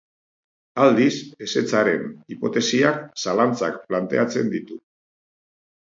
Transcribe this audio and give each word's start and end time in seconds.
Aldiz, 0.85 1.17
ezetzaren 1.49 2.09
hipotesiak 2.37 3.07
zalantzak 3.27 3.81
planteatzen 3.93 4.55
ditu. 4.59 4.85